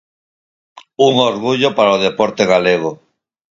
[1.07, 2.91] Un orgullo para o deporte galego.